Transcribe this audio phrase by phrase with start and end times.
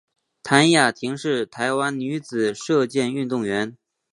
[0.41, 3.77] 谭雅婷是台湾女子射箭运动员。